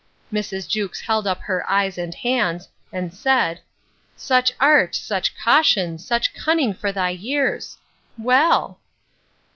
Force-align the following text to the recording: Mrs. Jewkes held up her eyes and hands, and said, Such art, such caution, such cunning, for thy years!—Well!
Mrs. 0.33 0.67
Jewkes 0.67 1.01
held 1.01 1.27
up 1.27 1.41
her 1.41 1.63
eyes 1.69 1.95
and 1.95 2.15
hands, 2.15 2.69
and 2.91 3.13
said, 3.13 3.61
Such 4.15 4.51
art, 4.59 4.95
such 4.95 5.37
caution, 5.37 5.99
such 5.99 6.33
cunning, 6.33 6.73
for 6.73 6.91
thy 6.91 7.11
years!—Well! 7.11 8.79